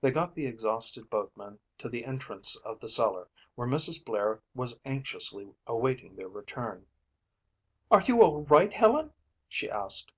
[0.00, 4.04] They got the exhausted boatman to the entrance of the cellar, where Mrs.
[4.04, 6.86] Blair was anxiously awaiting their return.
[7.90, 9.12] "Are you all right, Helen?"
[9.48, 10.12] she asked.